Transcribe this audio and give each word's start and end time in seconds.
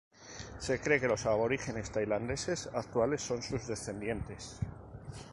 Se 0.57 0.79
cree 0.81 0.99
que 0.99 1.07
los 1.07 1.27
aborígenes 1.27 1.91
taiwaneses 1.91 2.71
actuales 2.73 3.21
son 3.21 3.43
sus 3.43 3.67
descendientes. 3.67 4.57